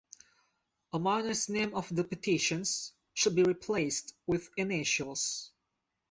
A 0.93 0.97
minor's 0.97 1.47
name 1.47 1.75
of 1.75 1.87
the 1.95 2.03
petitions 2.03 2.91
should 3.13 3.35
be 3.35 3.43
replaced 3.43 4.15
with 4.25 4.49
initials. 4.57 5.51